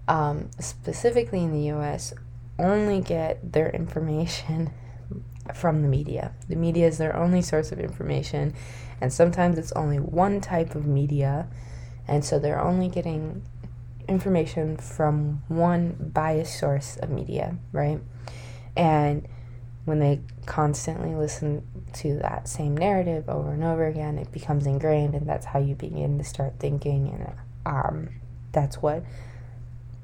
um, 0.09 0.51
specifically 0.59 1.43
in 1.43 1.53
the 1.53 1.71
US, 1.73 2.15
only 2.59 3.01
get 3.01 3.53
their 3.53 3.69
information 3.71 4.73
from 5.55 5.83
the 5.83 5.89
media. 5.89 6.33
The 6.49 6.57
media 6.57 6.87
is 6.87 6.99
their 6.99 7.15
only 7.15 7.43
source 7.43 7.71
of 7.71 7.79
information, 7.79 8.55
and 9.01 9.13
sometimes 9.13 9.59
it's 9.59 9.73
only 9.73 9.99
one 9.99 10.41
type 10.41 10.75
of 10.75 10.87
media, 10.87 11.49
and 12.09 12.25
so 12.25 12.39
they're 12.39 12.61
only 12.61 12.89
getting 12.89 13.43
information 14.09 14.77
from 14.77 15.43
one 15.49 16.11
biased 16.13 16.59
source 16.59 16.97
of 16.99 17.11
media, 17.11 17.57
right? 17.73 18.01
And 18.77 19.29
when 19.85 19.99
they 19.99 20.21
constantly 20.47 21.15
listen 21.15 21.63
to 21.93 22.19
that 22.19 22.49
same 22.49 22.77
narrative 22.77 23.29
over 23.29 23.53
and 23.53 23.63
over 23.63 23.87
again, 23.87 24.19
it 24.19 24.33
becomes 24.33 24.67
ingrained, 24.67 25.15
and 25.15 25.29
that's 25.29 25.47
how 25.47 25.59
you 25.59 25.75
begin 25.75 26.19
to 26.19 26.25
start 26.25 26.55
thinking, 26.59 27.09
and 27.09 27.33
um, 27.67 28.09
that's 28.53 28.81
what 28.81 29.05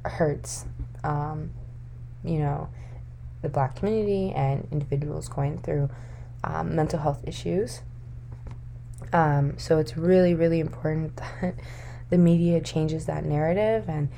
hurts, 0.05 0.67
um, 1.03 1.51
you 2.25 2.39
know, 2.39 2.69
the 3.43 3.49
black 3.49 3.77
community 3.77 4.33
and 4.33 4.69
individuals 4.71 5.29
going 5.29 5.59
through 5.59 5.89
um, 6.45 6.75
mental 6.77 6.99
health 6.99 7.23
issues. 7.27 7.81
Um, 9.13 9.59
so 9.59 9.79
it's 9.79 9.97
really, 9.97 10.35
really 10.35 10.61
important 10.61 11.17
that 11.41 11.55
the 12.11 12.19
media 12.19 12.61
changes 12.61 13.07
that 13.07 13.25
narrative, 13.25 13.89
and 13.89 14.09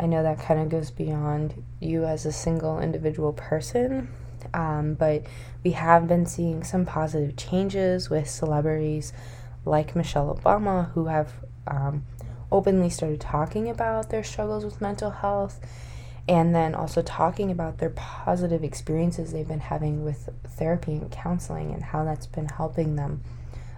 I 0.00 0.06
know 0.06 0.22
that 0.22 0.40
kind 0.40 0.60
of 0.60 0.68
goes 0.68 0.90
beyond 0.90 1.62
you 1.80 2.04
as 2.04 2.26
a 2.26 2.32
single 2.32 2.80
individual 2.80 3.32
person 3.32 4.08
um, 4.54 4.94
but 4.94 5.24
we 5.64 5.72
have 5.72 6.08
been 6.08 6.26
seeing 6.26 6.62
some 6.62 6.84
positive 6.84 7.36
changes 7.36 8.10
with 8.10 8.28
celebrities 8.28 9.12
like 9.64 9.96
Michelle 9.96 10.34
Obama 10.34 10.92
who 10.92 11.06
have 11.06 11.32
um, 11.66 12.04
openly 12.52 12.90
started 12.90 13.20
talking 13.20 13.68
about 13.68 14.10
their 14.10 14.24
struggles 14.24 14.64
with 14.64 14.80
mental 14.80 15.10
health 15.10 15.60
and 16.28 16.54
then 16.54 16.74
also 16.74 17.02
talking 17.02 17.50
about 17.50 17.78
their 17.78 17.90
positive 17.90 18.64
experiences 18.64 19.32
they've 19.32 19.46
been 19.46 19.60
having 19.60 20.04
with 20.04 20.28
therapy 20.44 20.92
and 20.92 21.10
counseling 21.10 21.72
and 21.72 21.84
how 21.84 22.04
that's 22.04 22.26
been 22.26 22.46
helping 22.46 22.96
them. 22.96 23.22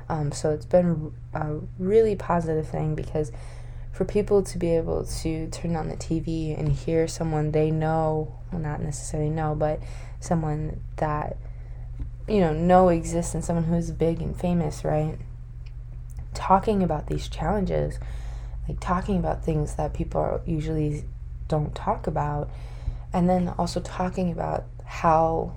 Um, 0.08 0.32
so 0.32 0.50
it's 0.50 0.64
been 0.64 1.12
a 1.34 1.56
really 1.78 2.16
positive 2.16 2.68
thing 2.68 2.94
because 2.94 3.30
for 3.92 4.04
people 4.04 4.42
to 4.44 4.58
be 4.58 4.76
able 4.76 5.04
to 5.04 5.48
turn 5.48 5.76
on 5.76 5.88
the 5.88 5.96
TV 5.96 6.58
and 6.58 6.72
hear 6.72 7.06
someone 7.08 7.52
they 7.52 7.70
know, 7.70 8.34
well, 8.50 8.60
not 8.60 8.80
necessarily 8.80 9.30
know, 9.30 9.54
but 9.54 9.80
someone 10.20 10.80
that 10.96 11.36
you 12.26 12.40
know 12.40 12.52
know 12.52 12.88
exists 12.88 13.34
and 13.34 13.44
someone 13.44 13.64
who's 13.64 13.90
big 13.90 14.20
and 14.20 14.38
famous 14.38 14.84
right? 14.84 15.18
Talking 16.34 16.82
about 16.82 17.06
these 17.06 17.28
challenges 17.28 17.98
like 18.68 18.78
talking 18.80 19.18
about 19.18 19.44
things 19.44 19.74
that 19.76 19.94
people 19.94 20.40
usually 20.46 21.04
don't 21.48 21.74
talk 21.74 22.06
about 22.06 22.50
and 23.12 23.28
then 23.28 23.48
also 23.58 23.80
talking 23.80 24.30
about 24.30 24.64
how 24.84 25.56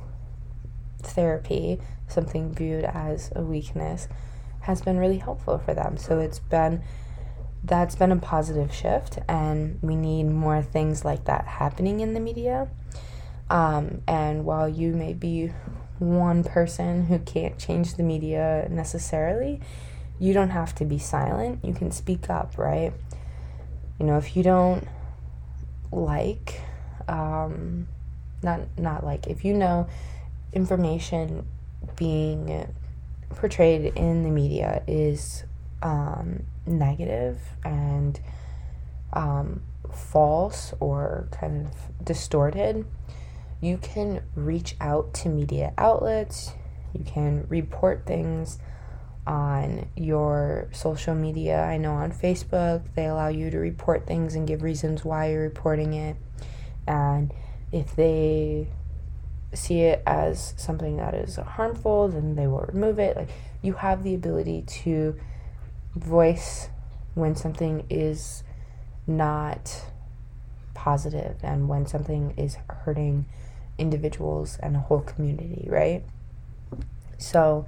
therapy 0.99 1.79
something 2.07 2.53
viewed 2.53 2.85
as 2.85 3.31
a 3.35 3.41
weakness 3.41 4.07
has 4.61 4.81
been 4.81 4.97
really 4.97 5.17
helpful 5.17 5.57
for 5.57 5.73
them 5.73 5.97
so 5.97 6.19
it's 6.19 6.39
been 6.39 6.81
that's 7.63 7.95
been 7.95 8.11
a 8.11 8.17
positive 8.17 8.73
shift 8.73 9.19
and 9.27 9.77
we 9.81 9.95
need 9.95 10.23
more 10.23 10.61
things 10.61 11.05
like 11.05 11.25
that 11.25 11.45
happening 11.45 11.99
in 11.99 12.13
the 12.13 12.19
media 12.19 12.67
um, 13.51 14.01
and 14.07 14.45
while 14.45 14.69
you 14.69 14.93
may 14.93 15.13
be 15.13 15.51
one 15.99 16.43
person 16.43 17.05
who 17.05 17.19
can't 17.19 17.59
change 17.59 17.95
the 17.95 18.03
media 18.03 18.65
necessarily, 18.71 19.59
you 20.19 20.33
don't 20.33 20.49
have 20.49 20.73
to 20.75 20.85
be 20.85 20.97
silent. 20.97 21.59
You 21.63 21.73
can 21.73 21.91
speak 21.91 22.29
up, 22.29 22.57
right? 22.57 22.93
You 23.99 24.05
know, 24.05 24.17
if 24.17 24.37
you 24.37 24.41
don't 24.41 24.87
like, 25.91 26.61
um, 27.09 27.87
not 28.41 28.61
not 28.77 29.05
like, 29.05 29.27
if 29.27 29.43
you 29.43 29.53
know 29.53 29.87
information 30.53 31.45
being 31.97 32.73
portrayed 33.35 33.93
in 33.95 34.23
the 34.23 34.29
media 34.29 34.83
is 34.87 35.43
um, 35.81 36.43
negative 36.65 37.39
and 37.63 38.19
um, 39.13 39.61
false 39.93 40.73
or 40.79 41.27
kind 41.31 41.67
of 41.67 42.05
distorted, 42.05 42.85
you 43.59 43.77
can 43.77 44.23
reach 44.35 44.75
out 44.79 45.13
to 45.13 45.29
media 45.29 45.73
outlets, 45.77 46.53
you 46.93 47.03
can 47.03 47.45
report 47.49 48.05
things 48.05 48.59
on 49.27 49.87
your 49.95 50.67
social 50.71 51.13
media. 51.13 51.63
I 51.63 51.77
know 51.77 51.93
on 51.93 52.11
Facebook 52.11 52.83
they 52.95 53.05
allow 53.05 53.27
you 53.27 53.51
to 53.51 53.57
report 53.57 54.07
things 54.07 54.35
and 54.35 54.47
give 54.47 54.63
reasons 54.63 55.05
why 55.05 55.31
you're 55.31 55.43
reporting 55.43 55.93
it. 55.93 56.15
And 56.87 57.31
if 57.71 57.95
they 57.95 58.69
see 59.53 59.81
it 59.81 60.01
as 60.05 60.53
something 60.57 60.97
that 60.97 61.13
is 61.13 61.35
harmful, 61.35 62.07
then 62.07 62.35
they 62.35 62.47
will 62.47 62.65
remove 62.71 62.99
it. 62.99 63.17
Like 63.17 63.29
you 63.61 63.73
have 63.73 64.03
the 64.03 64.15
ability 64.15 64.63
to 64.83 65.19
voice 65.95 66.69
when 67.15 67.35
something 67.35 67.85
is 67.89 68.43
not 69.05 69.83
positive 70.73 71.37
and 71.43 71.67
when 71.67 71.85
something 71.85 72.33
is 72.37 72.57
hurting 72.69 73.25
individuals 73.77 74.57
and 74.61 74.75
a 74.75 74.79
whole 74.79 75.01
community, 75.01 75.67
right? 75.69 76.03
So 77.17 77.65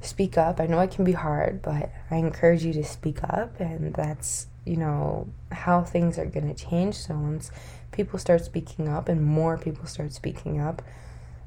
speak 0.00 0.36
up. 0.36 0.60
I 0.60 0.66
know 0.66 0.80
it 0.80 0.90
can 0.90 1.04
be 1.04 1.12
hard, 1.12 1.62
but 1.62 1.90
I 2.10 2.16
encourage 2.16 2.64
you 2.64 2.72
to 2.74 2.84
speak 2.84 3.22
up, 3.24 3.58
and 3.60 3.94
that's, 3.94 4.48
you 4.64 4.76
know, 4.76 5.28
how 5.52 5.82
things 5.82 6.18
are 6.18 6.26
going 6.26 6.52
to 6.52 6.54
change. 6.54 6.94
So 6.94 7.14
people 7.92 8.18
start 8.18 8.44
speaking 8.44 8.88
up 8.88 9.08
and 9.08 9.22
more 9.22 9.56
people 9.56 9.86
start 9.86 10.12
speaking 10.12 10.60
up, 10.60 10.82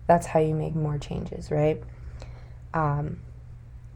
that's 0.07 0.27
how 0.27 0.39
you 0.39 0.55
make 0.55 0.75
more 0.75 0.97
changes, 0.97 1.51
right? 1.51 1.81
Um, 2.73 3.19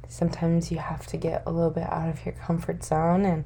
sometimes 0.08 0.72
you 0.72 0.78
have 0.78 1.08
to 1.08 1.18
get 1.18 1.44
a 1.46 1.52
little 1.52 1.72
bit 1.72 1.84
out 1.84 2.10
of 2.10 2.26
your 2.26 2.36
comfort 2.36 2.84
zone, 2.84 3.26
and 3.26 3.46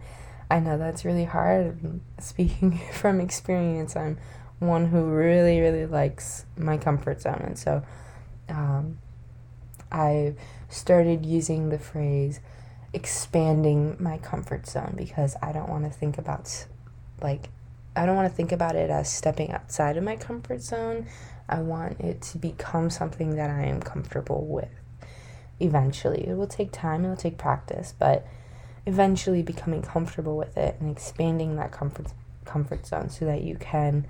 I 0.52 0.60
know 0.60 0.78
that's 0.78 1.06
really 1.06 1.26
hard. 1.26 2.02
Speaking 2.20 2.80
from 2.94 3.22
experience, 3.22 3.96
I'm 3.96 4.18
one 4.60 4.88
who 4.88 5.04
really, 5.04 5.60
really 5.60 5.86
likes 5.86 6.46
my 6.58 6.78
comfort 6.78 7.22
zone. 7.22 7.42
And 7.46 7.58
so 7.58 7.84
um, 8.50 8.98
I've 9.92 10.38
started 10.70 11.26
using 11.26 11.70
the 11.70 11.80
phrase 11.80 12.40
expanding 12.94 13.96
my 14.00 14.18
comfort 14.18 14.68
zone 14.68 14.94
because 14.98 15.36
I 15.42 15.52
don't 15.52 15.70
want 15.70 15.84
to 15.84 15.90
think 15.90 16.18
about 16.18 16.66
like 17.22 17.50
I 17.98 18.06
don't 18.06 18.16
want 18.16 18.30
to 18.30 18.36
think 18.36 18.52
about 18.52 18.76
it 18.76 18.90
as 18.90 19.12
stepping 19.12 19.52
outside 19.52 19.98
of 19.98 20.04
my 20.04 20.16
comfort 20.16 20.62
zone. 20.62 21.08
I 21.50 21.62
want 21.62 22.00
it 22.00 22.22
to 22.24 22.38
become 22.38 22.90
something 22.90 23.36
that 23.36 23.50
I 23.50 23.64
am 23.64 23.82
comfortable 23.82 24.46
with. 24.46 24.70
Eventually, 25.60 26.28
it 26.28 26.38
will 26.38 26.48
take 26.48 26.72
time, 26.72 27.04
it 27.04 27.10
will 27.10 27.16
take 27.16 27.38
practice, 27.38 27.94
but 27.98 28.28
eventually 28.86 29.42
becoming 29.42 29.82
comfortable 29.82 30.38
with 30.38 30.56
it 30.58 30.78
and 30.80 30.90
expanding 30.90 31.56
that 31.56 31.72
comfort 31.72 32.08
comfort 32.46 32.86
zone 32.86 33.10
so 33.10 33.26
that 33.26 33.42
you 33.42 33.58
can 33.58 34.08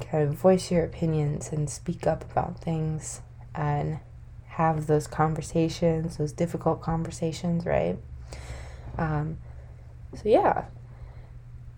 kind 0.00 0.28
of 0.28 0.34
voice 0.34 0.70
your 0.72 0.84
opinions 0.84 1.52
and 1.52 1.70
speak 1.70 2.06
up 2.06 2.28
about 2.32 2.58
things 2.58 3.20
and 3.54 4.00
have 4.48 4.86
those 4.86 5.06
conversations, 5.06 6.16
those 6.16 6.32
difficult 6.32 6.82
conversations, 6.82 7.64
right? 7.64 7.96
Um, 8.98 9.38
so, 10.14 10.22
yeah. 10.28 10.64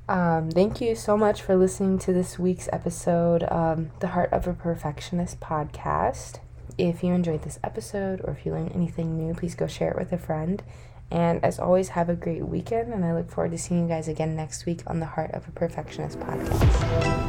Um, 0.09 0.51
thank 0.51 0.81
you 0.81 0.95
so 0.95 1.17
much 1.17 1.43
for 1.43 1.57
listening 1.57 1.99
to 2.01 2.13
this 2.13 2.39
week's 2.39 2.69
episode, 2.73 3.45
um, 3.45 3.91
The 4.01 4.09
Heart 4.09 4.33
of 4.33 4.47
a 4.47 4.53
Perfectionist 4.53 5.41
podcast. 5.41 6.41
If 6.77 7.05
you 7.05 7.13
enjoyed 7.13 7.43
this 7.43 7.59
episode 7.63 8.21
or 8.25 8.33
if 8.33 8.45
you 8.45 8.53
learned 8.53 8.73
anything 8.75 9.17
new, 9.17 9.35
please 9.35 9.55
go 9.55 9.67
share 9.67 9.91
it 9.91 9.97
with 9.97 10.13
a 10.13 10.19
friend. 10.19 10.63
And 11.11 11.45
as 11.45 11.59
always, 11.59 11.91
have 11.91 12.09
a 12.09 12.15
great 12.15 12.47
weekend, 12.47 12.93
and 12.93 13.05
I 13.05 13.13
look 13.13 13.31
forward 13.31 13.51
to 13.53 13.59
seeing 13.59 13.83
you 13.83 13.89
guys 13.89 14.09
again 14.09 14.35
next 14.35 14.65
week 14.65 14.81
on 14.87 14.99
the 14.99 15.07
Heart 15.07 15.33
of 15.33 15.47
a 15.47 15.53
Perfectionist 15.53 16.19
podcast. 16.19 17.22